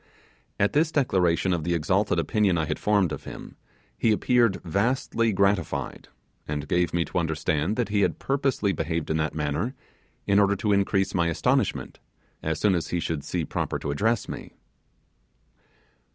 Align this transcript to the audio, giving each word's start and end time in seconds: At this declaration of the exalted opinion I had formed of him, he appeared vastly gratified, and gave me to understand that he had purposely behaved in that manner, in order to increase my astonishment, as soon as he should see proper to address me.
At 0.59 0.73
this 0.73 0.91
declaration 0.91 1.53
of 1.53 1.63
the 1.63 1.75
exalted 1.75 2.17
opinion 2.17 2.57
I 2.57 2.65
had 2.65 2.79
formed 2.79 3.11
of 3.11 3.25
him, 3.25 3.55
he 3.95 4.11
appeared 4.11 4.59
vastly 4.63 5.31
gratified, 5.31 6.07
and 6.47 6.67
gave 6.67 6.91
me 6.91 7.05
to 7.05 7.19
understand 7.19 7.75
that 7.75 7.89
he 7.89 8.01
had 8.01 8.17
purposely 8.17 8.73
behaved 8.73 9.11
in 9.11 9.17
that 9.17 9.35
manner, 9.35 9.75
in 10.25 10.39
order 10.39 10.55
to 10.55 10.73
increase 10.73 11.13
my 11.13 11.27
astonishment, 11.27 11.99
as 12.41 12.59
soon 12.59 12.73
as 12.73 12.87
he 12.87 12.99
should 12.99 13.23
see 13.23 13.45
proper 13.45 13.77
to 13.77 13.91
address 13.91 14.27
me. 14.27 14.53